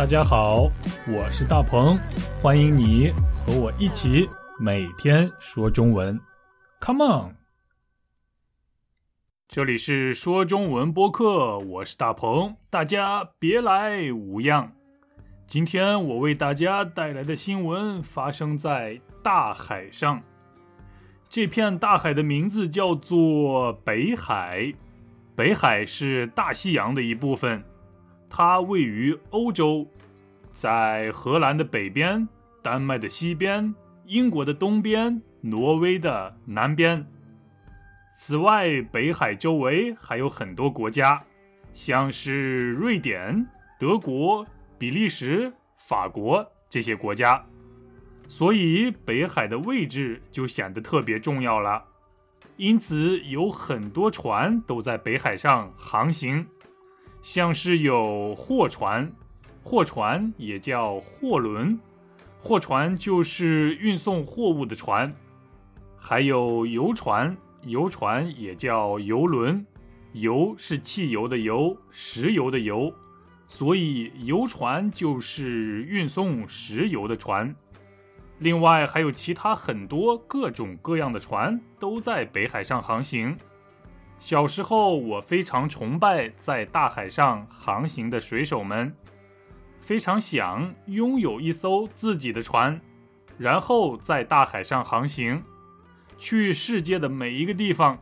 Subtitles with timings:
[0.00, 0.62] 大家好，
[1.06, 1.94] 我是大鹏，
[2.40, 4.26] 欢迎你和我一起
[4.58, 6.18] 每天说中文。
[6.80, 7.36] Come on，
[9.46, 14.72] 这里是说中文播客，我是大鹏，大家别来无恙。
[15.46, 20.22] 今天我为大家带来的新闻发生在大海上，
[21.28, 24.72] 这片大海的名字叫做北海。
[25.36, 27.62] 北海是大西洋的一部分。
[28.30, 29.86] 它位于欧洲，
[30.54, 32.26] 在荷兰的北边、
[32.62, 33.74] 丹麦的西边、
[34.06, 37.04] 英国的东边、挪威的南边。
[38.18, 41.20] 此外，北海周围还有很多国家，
[41.72, 43.46] 像是瑞典、
[43.78, 44.46] 德国、
[44.78, 47.44] 比利时、法国这些国家，
[48.28, 51.82] 所以北海的位置就显得特别重要了。
[52.56, 56.46] 因此，有很多船都在北海上航行。
[57.22, 59.12] 像是有货船，
[59.62, 61.78] 货船也叫货轮，
[62.40, 65.12] 货船就是运送货物的船；
[65.98, 69.66] 还有游船，游船也叫游轮，
[70.12, 72.92] 油是汽油的油，石油的油，
[73.46, 77.54] 所以游船就是运送石油的船。
[78.38, 83.36] 另外还有其他很多各种各样的船都在北海上航行。
[84.20, 88.94] 小时候，我非常崇拜在大海上航行的水手们，
[89.80, 92.78] 非常想拥有一艘自己的船，
[93.38, 95.42] 然后在大海上航行，
[96.18, 97.98] 去世界的每一个地方。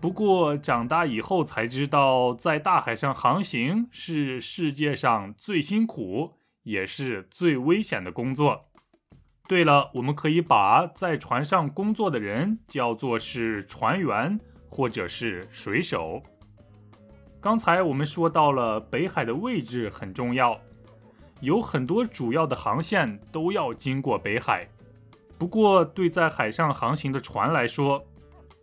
[0.00, 8.66] 不过长大以后才知道，在大海上航行是世界上最辛苦也是最危险的工作。
[9.46, 14.40] 对了，我们可以把在船上工作的人叫做是船员。
[14.70, 16.22] 或者是水手。
[17.40, 20.58] 刚才我们说到了北海的位置很重要，
[21.40, 24.68] 有很多主要的航线都要经过北海。
[25.36, 28.04] 不过，对在海上航行的船来说，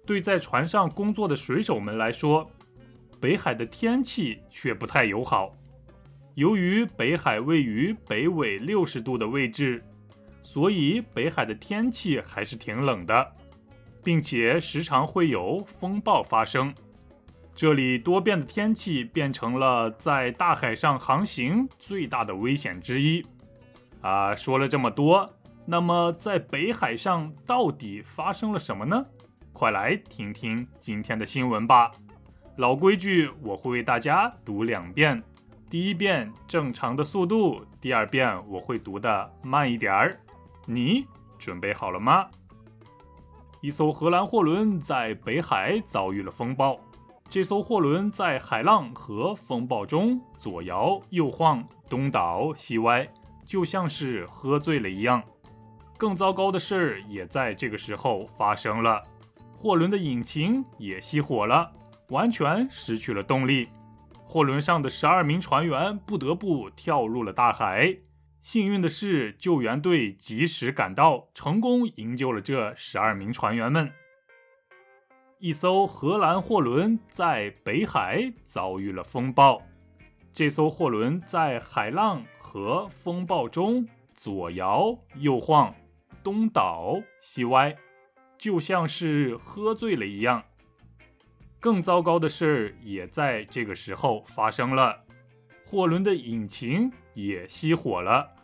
[0.05, 2.49] 对在船上工作的水手们来说，
[3.19, 5.51] 北海的天气却不太友好。
[6.35, 9.83] 由于北海位于北纬六十度的位置，
[10.43, 13.31] 所以北海的天气还是挺冷的。
[14.07, 16.73] 并且时常会有风暴发生，
[17.53, 23.21] 这里多变的天气变成了在大海上航行最大的危险之一。
[23.99, 25.29] 啊，说了这么多，
[25.65, 29.05] 那么在北海上到底发生了什么呢？
[29.51, 31.91] 快来听听今天的新闻吧。
[32.55, 35.21] 老规矩，我会为大家读两遍，
[35.69, 40.17] 第一遍正常的速度，第二遍我会读的慢一点儿。
[40.65, 41.05] 你
[41.37, 42.25] 准备好了吗？
[43.67, 46.79] 一艘荷兰货轮在北海遭遇了风暴，
[47.27, 53.05] 这艘货轮在海浪和风暴中左摇右晃、东倒西歪，
[53.45, 55.21] 就像是喝醉了一样。
[55.97, 59.03] 更糟糕的事儿也在这个时候发生了，
[59.57, 61.69] 货轮的引擎也熄火了，
[62.07, 63.67] 完全失去了动力。
[64.25, 67.93] 货轮上的十二名船员不得不跳入了大海。
[68.47, 73.91] 幸运的是，救援队及时赶到，成功营救了这十二名船员们。
[75.37, 79.61] 一艘荷兰货轮在北海遭遇了风暴，
[80.31, 83.85] 这艘货轮在海浪和风暴中
[84.15, 85.75] 左摇右晃、
[86.23, 87.75] 东倒西歪，
[88.37, 90.41] 就像是喝醉了一样。
[91.59, 95.03] 更糟糕的事也在这个时候发生了，
[95.65, 98.35] 货轮的引擎也熄火了。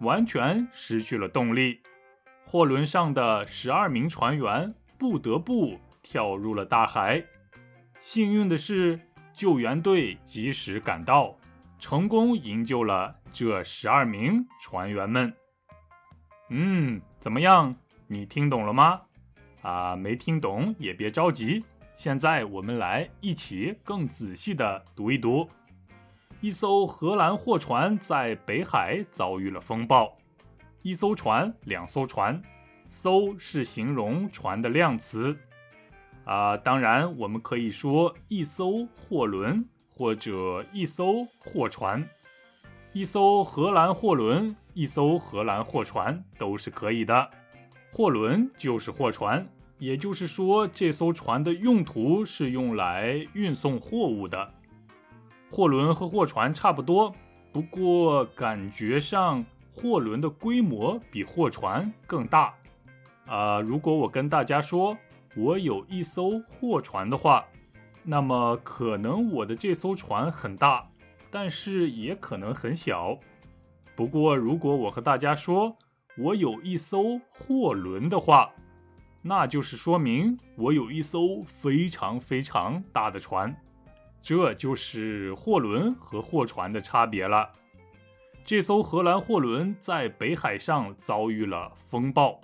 [0.00, 1.80] 完全失去了动力，
[2.46, 7.24] 货轮上的十二名船员不得不跳入了大海。
[8.00, 9.00] 幸运的是，
[9.32, 11.36] 救援队及时赶到，
[11.78, 15.34] 成功营救了这十二名船员们。
[16.50, 17.76] 嗯，怎么样？
[18.06, 19.02] 你听懂了吗？
[19.62, 25.48] 啊，没听懂也别着急，现在我们来一起更仔细的读一读。
[26.40, 30.16] 一艘荷兰货船在北海遭遇了风暴。
[30.82, 32.40] 一艘船，两艘船，
[32.88, 35.36] 艘是形容船的量词。
[36.24, 42.08] 啊，当然我们可以说一艘货轮或者一艘货船。
[42.92, 47.28] 一艘荷兰货轮，一艘荷兰货船都是可以的。
[47.90, 49.44] 货轮就是货船，
[49.78, 54.54] 也就是说这艘船的用途是用来运送货物的。
[55.50, 57.14] 货轮和货船差不多，
[57.52, 62.54] 不过感觉上货轮的规模比货船更大。
[63.26, 64.96] 啊，如果我跟大家说
[65.36, 67.44] 我有一艘货船的话，
[68.02, 70.88] 那么可能我的这艘船很大，
[71.30, 73.18] 但是也可能很小。
[73.94, 75.76] 不过，如果我和大家说
[76.16, 78.50] 我有一艘货轮的话，
[79.22, 83.54] 那就是说明我有一艘非常非常大的船。
[84.22, 87.50] 这就是货轮和货船的差别了。
[88.44, 92.40] 这艘荷兰货轮在北海上遭遇了风暴，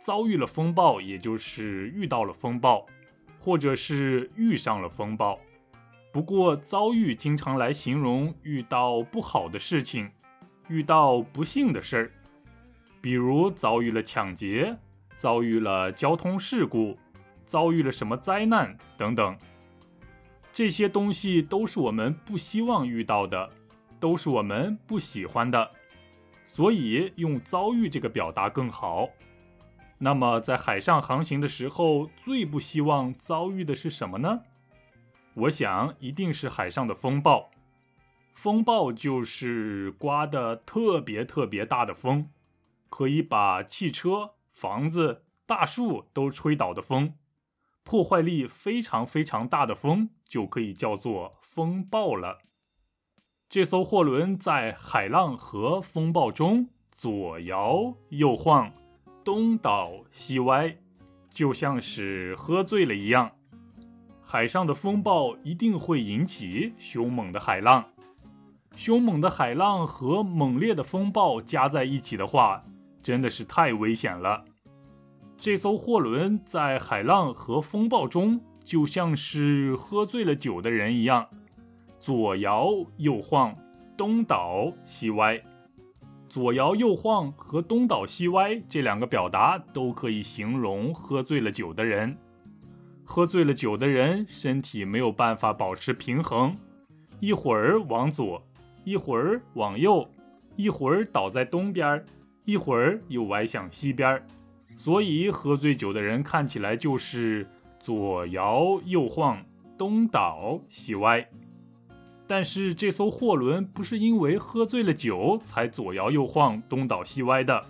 [0.00, 2.86] 遭遇了风暴，也就是遇到了风暴，
[3.38, 5.38] 或者是遇上了风暴。
[6.12, 10.10] 不过，遭遇经常来形容遇到不好的事情。
[10.68, 12.10] 遇到不幸的事儿，
[13.02, 14.74] 比如遭遇了抢劫，
[15.16, 16.96] 遭遇了交通事故，
[17.44, 19.36] 遭遇了什么灾难等等，
[20.54, 23.50] 这些东西都是我们不希望遇到的，
[23.98, 25.68] 都是我们不喜欢的，
[26.46, 29.08] 所以用“遭遇”这个表达更好。
[29.98, 34.42] 那么，在海上航行的时候，最不希望遭遇的是什么呢？
[35.34, 37.50] 我想，一定是海上的风暴。
[38.32, 42.30] 风暴就是刮的特别特别大的风，
[42.88, 47.14] 可以把汽车、房子、大树都吹倒的风，
[47.84, 52.38] 破坏力非常非常大的风，就可以叫做风暴了。
[53.48, 58.72] 这艘货轮在海浪和风暴中左摇右晃，
[59.22, 60.76] 东倒西歪，
[61.30, 63.30] 就像是喝醉了一样。
[64.22, 67.84] 海上的风暴一定会引起凶猛的海浪。
[68.74, 72.64] 凶猛的海浪和猛烈的风暴加在一起的话，
[73.02, 74.44] 真的是太危险了。
[75.44, 81.28] 这艘货轮在海浪和风暴中，就像是喝醉了酒的人一样，
[82.00, 83.54] 左摇右晃，
[83.94, 85.38] 东倒西歪。
[86.30, 92.16] 左摇右晃和东倒西歪这两个表达都可以形容喝醉了酒的人。
[93.04, 96.56] 喝醉了酒的人身体没有办法保持平衡，
[97.20, 98.42] 一会儿往左。
[98.82, 100.08] 一会儿往右，
[100.56, 102.02] 一会儿倒在东边，
[102.46, 104.26] 一会儿又歪向西边，
[104.74, 107.48] 所以喝醉酒的人看起来就是
[107.80, 109.44] 左摇右晃，
[109.78, 111.26] 东倒西歪。
[112.26, 117.66] 但是这艘货轮不是因为喝醉了酒才左摇右晃、东倒西歪的，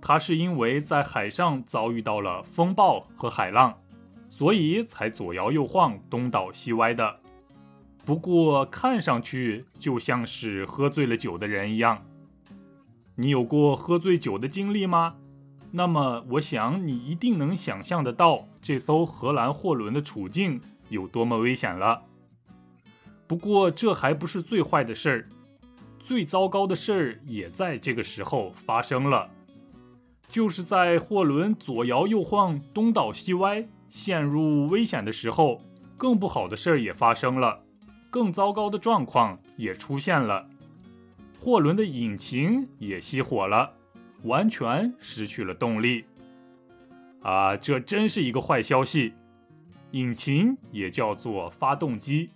[0.00, 3.74] 它是因为在海上遭遇到了风暴和海浪，
[4.28, 7.18] 所以才左摇右晃、东倒西歪的。
[8.04, 12.04] 不过看上去就像是喝醉了酒的人一样。
[13.16, 15.16] 你有过喝醉酒的经历吗？
[15.76, 22.00] 那么我想你一定能想象得到这艘荷兰货轮的处境有多么危险了。
[23.26, 25.28] 不过这还不是最坏的事儿，
[25.98, 29.28] 最糟糕的事儿也在这个时候发生了。
[30.28, 35.60] 就是在货轮左摇右晃、东倒西歪、陷入危险的时候，
[35.96, 37.58] 更不好的事儿也发生了。
[38.10, 40.46] 更糟糕的状况也出现了，
[41.40, 43.72] 货轮的引擎也熄火了，
[44.24, 46.04] 完全失去了动力。
[47.22, 49.14] 啊，这真是一个坏消息！
[49.92, 52.28] 引擎也叫做发动机，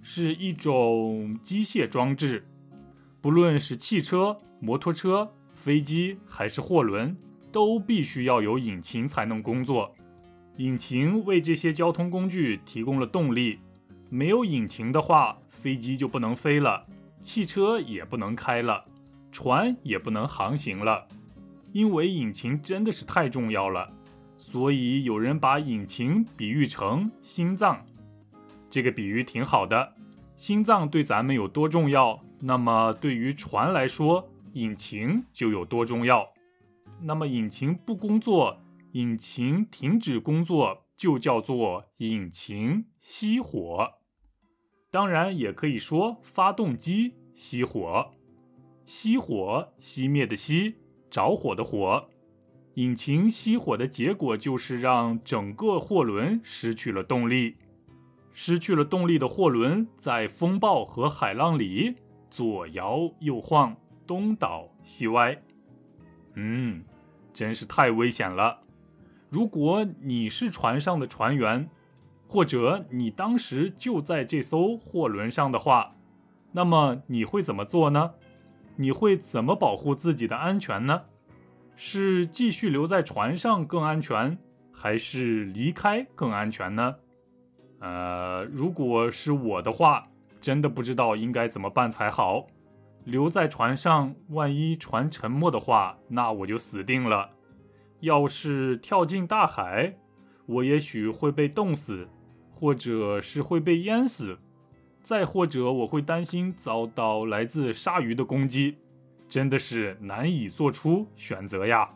[0.00, 2.46] 是一种机械装置，
[3.20, 7.16] 不论是汽车、摩托车、飞机还是货轮，
[7.50, 9.92] 都必须要有引擎才能工作。
[10.56, 13.58] 引擎为这些交通工具提供了动力。
[14.08, 16.86] 没有引擎的话，飞机就不能飞了，
[17.20, 18.84] 汽车也不能开了，
[19.30, 21.06] 船也不能航行了。
[21.72, 23.92] 因为引擎真的是太重要了，
[24.36, 27.84] 所以有人把引擎比喻成心脏。
[28.68, 29.94] 这个比喻挺好的，
[30.36, 36.28] 心脏对咱们有多重要，那么对于船来说，引擎就有多重要。
[37.02, 38.60] 那么引擎不工作，
[38.92, 43.92] 引擎停止工作，就叫做引擎熄火。
[44.90, 48.10] 当然也可以说发动机熄火，
[48.84, 50.74] 熄火熄灭的熄，
[51.10, 52.06] 着火的火，
[52.74, 57.56] 引擎熄火的结果就是让整个货轮失去了动力，
[58.32, 61.96] 失去了动力的货轮在风暴和海浪里
[62.30, 63.76] 左摇右晃，
[64.06, 65.36] 东倒西歪，
[66.34, 66.84] 嗯，
[67.32, 68.60] 真是太危险了。
[69.28, 71.68] 如果你是船上的船员。
[72.32, 75.96] 或者你当时就在这艘货轮上的话，
[76.52, 78.12] 那么你会怎么做呢？
[78.80, 81.02] 你会怎么保护自己的安全呢？
[81.76, 84.38] 是继续留在船上更安全，
[84.72, 86.96] 还是离开更安全呢？
[87.80, 90.08] 呃，如果是我的话，
[90.40, 92.46] 真的不知道应该怎么办才好。
[93.04, 97.32] 留在船上，万一船沉没的话，那我就死定了。
[98.00, 99.94] 要是跳进大海，
[100.46, 102.08] 我也许会被冻死。
[102.52, 104.38] 或者是会被淹死，
[105.02, 108.76] 再或者我会担心遭到来自鲨鱼的攻击，
[109.28, 111.88] 真的是难以做出选择呀。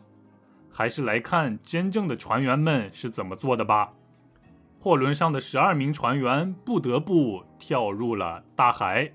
[0.71, 3.93] 还是来看真正的船员们是怎么做的吧。
[4.79, 9.11] 货轮上的十二名船员不得不跳入了大海。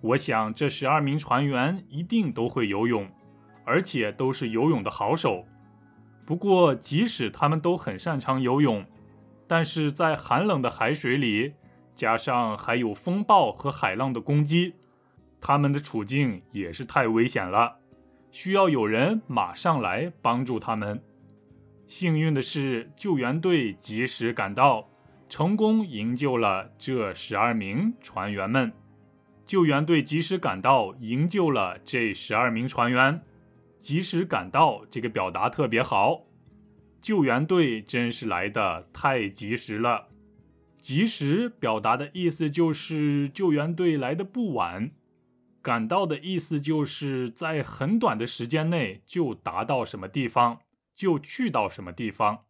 [0.00, 3.08] 我想这十二名船员一定都会游泳，
[3.64, 5.44] 而且都是游泳的好手。
[6.26, 8.84] 不过，即使他们都很擅长游泳，
[9.46, 11.54] 但是在寒冷的海水里，
[11.94, 14.74] 加上还有风暴和海浪的攻击，
[15.40, 17.78] 他们的处境也是太危险了，
[18.30, 21.02] 需要有人马上来帮助他们。
[21.86, 24.88] 幸运的是，救援队及时赶到，
[25.28, 28.72] 成功营救了这十二名船员们。
[29.46, 33.22] 救援队及时赶到，营救了这十二名船员。
[33.78, 36.22] 及时赶到这个表达特别好，
[37.00, 40.06] 救援队真是来的太及时了。
[40.82, 44.90] 及时表达的意思就是救援队来的不晚，
[45.62, 50.58] 赶到的意思就是在很短的时间内就达到什么地方，
[50.92, 52.40] 就去到什么地方。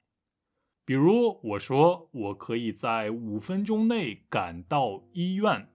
[0.86, 5.68] 比如我说我可以在五分钟内赶到医院。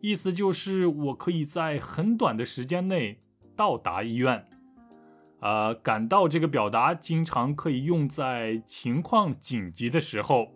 [0.00, 3.18] 意思就是我可以在很短的时间内
[3.56, 4.46] 到达医院。
[5.40, 10.55] 呃，赶到这个表达经常可以用在情况紧急的时候。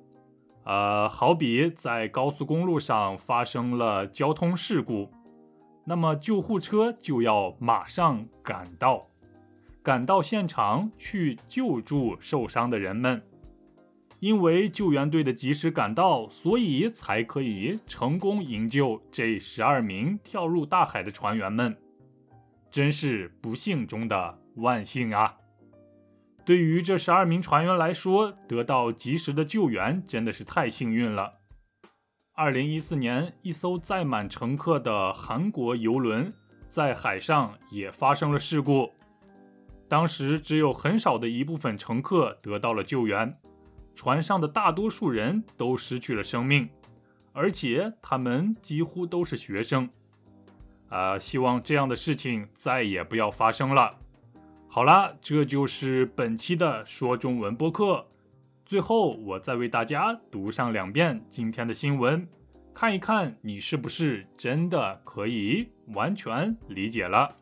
[0.65, 5.11] 呃，好比在高速公路上发生了交通事故，
[5.85, 9.07] 那么救护车就要马上赶到，
[9.83, 13.23] 赶到现场去救助受伤的人们。
[14.21, 21.75] 因为救援队的及时赶到，所以才可以成功营救这十二名跳入大海的船员们。
[22.71, 25.35] 真是不幸中的万幸啊！
[26.45, 31.35] 对于这十二名船员来说，得到及时的救援真的是太幸运了。
[32.33, 36.33] 二零一四年，一艘载满乘客的韩国游轮
[36.69, 38.91] 在海上也发生了事故，
[39.89, 43.37] 当时只有很少的一部分乘客得到了救援。
[43.95, 46.69] 船上的大多数人都失去了生命，
[47.33, 49.89] 而且他们几乎都是学生。
[50.89, 53.95] 啊，希望这样的事情再也不要发生了。
[54.73, 58.07] 好了，这就是本期的说中文播客。
[58.65, 62.25] 最后，我再为大家读上两遍今天的新闻，
[62.73, 67.35] 看一看你是不是真的可以完全理解了。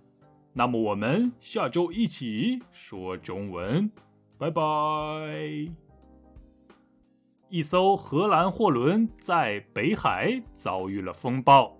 [0.54, 3.90] 那么，我们下周一起说中文，
[4.38, 4.62] 拜拜。
[7.50, 11.76] 一艘荷兰货轮在北海遭遇了风暴，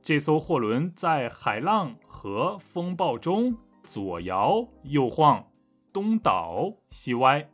[0.00, 3.54] 这艘货轮在海浪和风暴中
[3.88, 5.50] 左摇右晃、
[5.92, 7.48] 东倒西歪，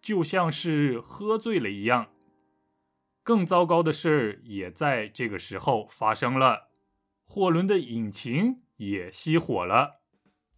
[0.00, 2.06] 就像是喝醉了一样。
[3.24, 6.68] 更糟糕的事也在这个时候发生了，
[7.24, 10.00] 货轮的引擎也熄火了，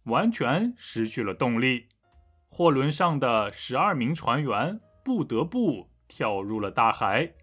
[0.03, 1.87] 完全失去了动力。
[2.47, 5.89] 货轮上的十二名船员不得不。
[6.07, 7.33] 跳入了大海。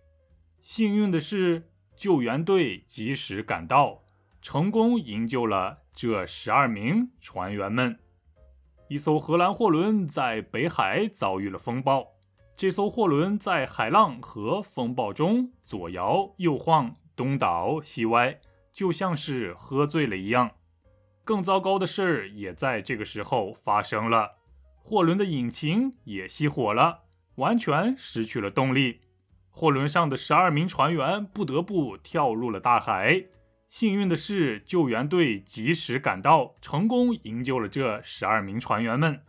[0.60, 4.01] 幸运的是，救援队及时赶到，
[4.42, 7.98] 成功营救了这十二名船员们。
[8.88, 12.08] 一艘荷兰货轮在北海遭遇了风暴，
[12.56, 18.40] 这艘货轮在海浪和风暴中左摇右晃、东倒西歪，
[18.72, 20.50] 就像是喝醉了一样。
[21.24, 24.32] 更糟糕的事儿也在这个时候发生了，
[24.82, 27.04] 货轮的引擎也熄火了。
[27.36, 29.00] 完全失去了动力，
[29.48, 33.24] 货轮上的十二名船员不得不跳入了大海。
[33.72, 39.22] 幸运的是，救援队及时赶到，成功营救了这十二名船员们。